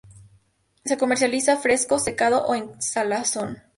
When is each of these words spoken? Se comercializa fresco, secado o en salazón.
Se 0.83 0.97
comercializa 0.97 1.57
fresco, 1.57 1.99
secado 1.99 2.43
o 2.47 2.55
en 2.55 2.81
salazón. 2.81 3.59